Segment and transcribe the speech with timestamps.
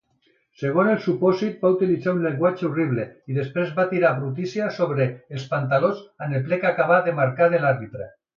[0.59, 5.47] Segons el supòsit, va utilitzar un llenguatge "horrible", i després va tirar brutícia sobre els
[5.53, 8.11] "pantalons amb el plec acabat de marcar" de l'arbitre.